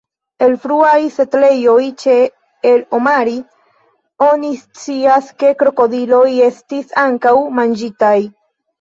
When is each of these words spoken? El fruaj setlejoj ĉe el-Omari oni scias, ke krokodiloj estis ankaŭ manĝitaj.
El 0.43 0.53
fruaj 0.61 1.01
setlejoj 1.17 1.83
ĉe 2.03 2.15
el-Omari 2.71 3.37
oni 4.31 4.53
scias, 4.65 5.31
ke 5.45 5.55
krokodiloj 5.63 6.27
estis 6.51 7.01
ankaŭ 7.07 7.39
manĝitaj. 7.63 8.17